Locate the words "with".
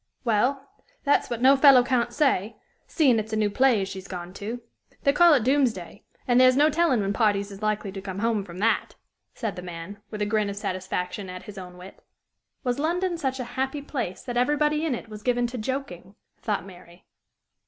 10.09-10.19